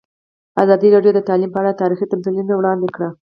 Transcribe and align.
ازادي 0.63 0.87
راډیو 0.95 1.15
د 1.15 1.19
تعلیم 1.27 1.49
په 1.53 1.59
اړه 1.61 1.79
تاریخي 1.81 2.05
تمثیلونه 2.11 2.53
وړاندې 2.55 2.87
کړي. 2.95 3.09